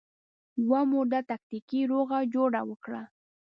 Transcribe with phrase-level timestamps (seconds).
[0.63, 3.01] یوه موده تکتیکي روغه جوړه وکړه